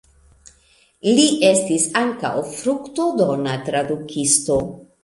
Li 1.17 1.27
estis 1.49 1.85
ankaŭ 2.01 2.33
fruktodona 2.55 3.57
tradukisto. 3.71 4.61